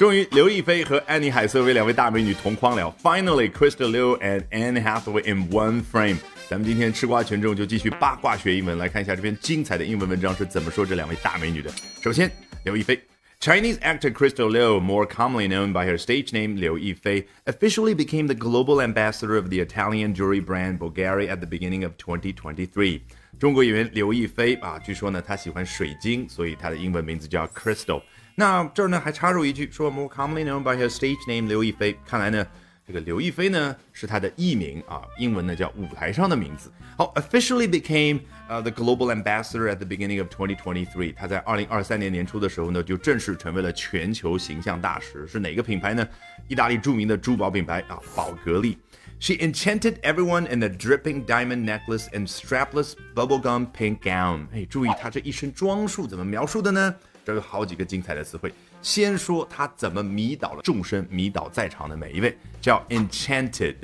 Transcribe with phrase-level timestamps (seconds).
[0.00, 2.95] 终于，刘亦菲和安妮海瑟薇两位大美女同框了。
[3.03, 6.17] Finally, Crystal Liu and Anne Hathaway in one frame。
[6.49, 11.69] 咱们今天吃瓜群众就继续八卦学英文，来看一下这篇精彩的英文文章是怎么说这两位大美女的。
[12.01, 12.31] 首先，
[12.63, 12.99] 刘亦菲。
[13.41, 18.35] Chinese actor Crystal Liu, more commonly known by her stage name Liu Yifei, officially became the
[18.35, 23.01] global ambassador of the Italian jewelry brand Bulgari at the beginning of 2023.
[23.39, 28.01] 中国演员刘亦菲啊，据说呢，她喜欢水晶，所以她的英文名字叫 Crystal。
[28.35, 31.97] 那这儿呢还插入一句说，more commonly known by her stage name 刘亦菲。
[32.05, 32.45] 看来呢，
[32.87, 36.71] 这个刘亦菲呢是她的艺名啊，英文呢叫舞台上的名字。
[36.97, 41.13] 好，officially became 呃 the global ambassador at the beginning of 2023。
[41.13, 45.27] 她在二零二三年年初的时候呢，就正式成为了全球形象大使。
[45.27, 46.07] 是哪个品牌呢？
[46.47, 48.77] 意大利著名的珠宝品牌啊，宝格丽。
[49.19, 54.47] She enchanted everyone in a dripping diamond necklace and strapless bubblegum pink gown。
[54.51, 56.95] 哎，注意她这一身装束怎么描述的呢？
[57.23, 58.53] 这有好几个精彩的词汇。
[58.81, 63.75] 先说他怎么迷倒了众生，迷倒在场的每一位，叫 enchanted。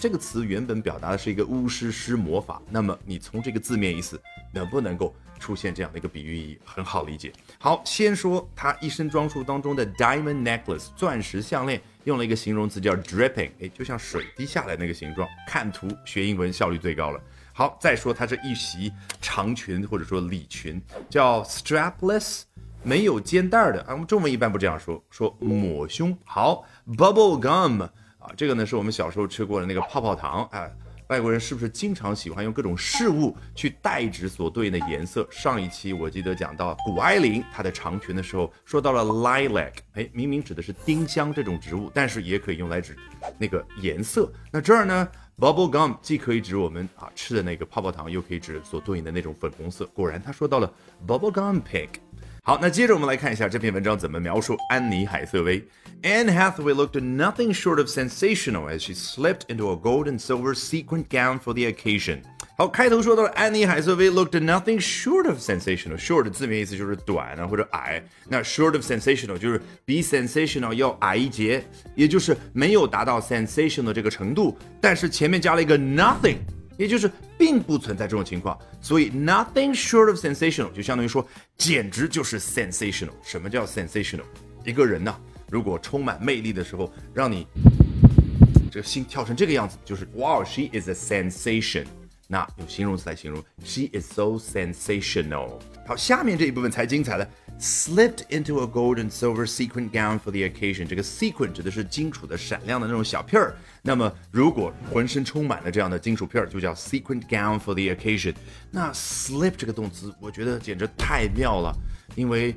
[0.00, 2.60] 这个词原本表达的是一个巫师施魔法。
[2.70, 4.20] 那么你从这个字面意思，
[4.52, 6.58] 能不能够出现这样的一个比喻意义？
[6.64, 7.32] 很好理解。
[7.58, 15.28] 好，先说他一身装束当中的 diamond necklace 钻石项链，用了一个形容词叫 dripping，哎，就像水滴下来那个形状。
[15.46, 17.20] 看图学英文效率最高了。
[17.52, 22.42] 好，再说他这一袭长裙或者说礼裙，叫 strapless。
[22.86, 26.16] 没有肩带的啊，我们中文一般不这样说，说抹胸。
[26.24, 26.64] 好
[26.96, 30.70] ，bubble gum 啊，这个呢是我们小时候吃过的那个泡泡糖啊。
[31.08, 35.26] 外国人是不是经常喜欢用各种事物去代指所对应的颜色？
[35.32, 42.96] 上一期我记得讲到谷爱凌她的长裙的时候，说到了 lilac，哎，明明指的是丁香这种植物，但是也可以用来指
[43.36, 44.32] 那个颜色。
[44.52, 49.86] 那这儿呢，bubble gum 既可以指我们啊吃的那个泡泡糖，又可以指所对应的那种粉红色。
[49.86, 50.72] 果然，他说到了
[51.04, 51.88] bubble gum pink。
[52.45, 55.63] 好，那接着我们来看一下这篇文章怎么描述安妮海瑟薇。
[56.01, 61.05] Anne Hathaway looked nothing short of sensational as she slipped into a gold and silver sequined
[61.09, 62.21] gown for the occasion。
[62.57, 71.63] 好，开头说到了安妮海瑟薇 looked nothing short of sensational。short 字面意思就是短啊或者矮，那 short of sensational 就是比 sensational 要矮一截，
[71.93, 76.37] 也就是没有达到 sensational 这个程度，但是前面加了一个 nothing。
[76.76, 81.26] 也就是并不存在这种情况，所以 nothing short of sensational 就相当于说，
[81.56, 83.12] 简直就是 sensational。
[83.22, 84.24] 什么叫 sensational？
[84.64, 85.14] 一个人呢，
[85.50, 87.46] 如果充满魅力的时候，让你
[88.70, 91.86] 这个心跳成这个样子，就是 wow，she is a sensation。
[92.28, 95.60] 那用形容词来形容，she is so sensational。
[95.86, 97.28] 好，下面这一部分才精彩了。
[97.58, 100.86] Slipped into a gold and silver sequin gown for the occasion。
[100.86, 103.56] 这个 sequin 指的是金属的闪亮的那种小片儿。
[103.80, 108.34] 那么如果浑身充满了这样的金属片儿，就叫 sequin gown for the occasion。
[108.70, 111.72] 那 slip 这个动词，我觉得简直太妙了，
[112.14, 112.54] 因为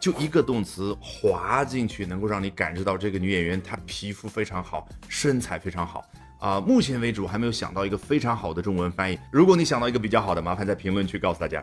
[0.00, 6.08] 就一个动词滑进去，能够让你感知到这个女演员她皮肤非常好，身材非常好。
[6.38, 9.18] 啊，目前为止我还没有想到一个非常好的中文翻译。
[9.30, 11.62] 如果你想到一个比较好的，麻烦在评论区告诉大家。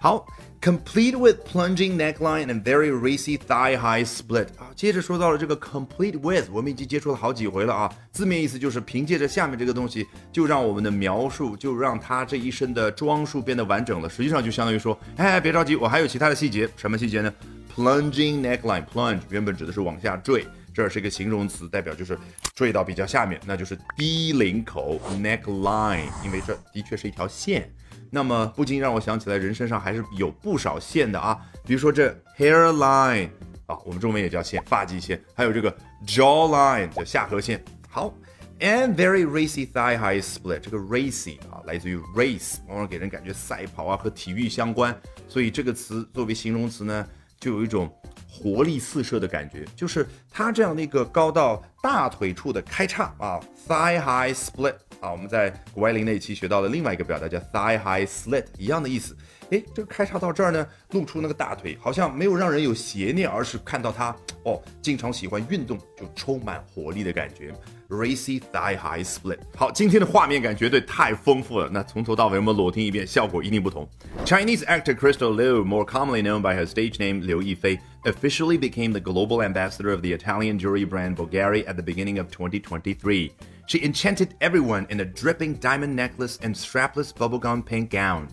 [0.00, 0.26] 好
[0.60, 4.46] ，complete with plunging neckline and very racy thigh-high split。
[4.58, 7.92] 啊，接着说到了这个 complete with，我们已经接触了好几回了啊。
[8.12, 14.08] 字面意思就是凭借着下面这个东西，就让我们的描述，就让他这一身的装束变得完整了。
[14.08, 16.68] 实际上就相当于说，哎，别着急，我还有其他的细节。
[16.76, 17.32] 什么细节呢
[17.74, 20.44] ？plunging neckline，plunge 原本指的是往下坠。
[20.76, 22.18] 这是一个形容词，代表就是
[22.54, 27.72] 坠到比较下面，那就是低领口 neckline，因为这的确是一条线。
[28.10, 33.30] 那么不禁让我想起来，人身上还是有不少线的啊，比如说这 hairline
[33.64, 35.74] 啊，我们中文也叫线，发际线，还有这个
[36.06, 37.64] jawline 叫下颌线。
[37.88, 38.14] 好
[38.60, 44.94] ，and very racy thigh-high split，这个 racy 啊，来自于 race，往往给人感觉赛跑啊和体育相关，
[45.26, 47.08] 所以这个词作为形容词呢，
[47.40, 47.90] 就有一种。
[48.38, 59.16] 活力四射的感觉，就是它这样的一个高到大腿处的开叉啊，thigh high split 啊，我们在谷爱凌那一期学到的另外一个表达叫 thigh high split，一样的意思。
[59.51, 67.53] 哎，这个开叉到这儿呢，露出那个大腿，好像没有让人有邪念，而是看到他哦，经常喜欢运动，就充满活力的感觉。
[67.89, 69.39] Racy thigh high split。
[69.53, 71.67] 好，今天的画面感绝对太丰富了。
[71.69, 73.85] 那从头到尾我们裸听一遍，效果一定不同。
[74.23, 79.01] Chinese actor Crystal Liu, more commonly known by her stage name Liu Yifei, officially became the
[79.01, 83.33] global ambassador of the Italian jewelry brand Bulgari at the beginning of 2023.
[83.67, 88.29] She enchanted everyone in a dripping diamond necklace and strapless bubblegum pink gown.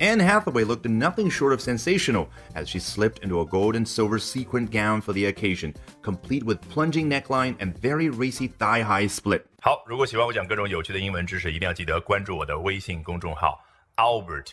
[0.00, 4.18] Anne Hathaway looked nothing short of sensational as she slipped into a gold and silver
[4.18, 9.42] sequined gown for the occasion, complete with plunging neckline and very racy thigh-high split.
[9.60, 13.64] 好，如果喜欢我讲各种有趣的英文知识，一定要记得关注我的微信公众号
[13.96, 14.52] Albert